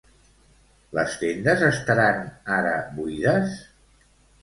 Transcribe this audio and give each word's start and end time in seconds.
Les 0.99 1.19
tendes 1.25 1.63
estaran 1.69 2.25
ara 2.59 2.75
buides? 3.01 3.57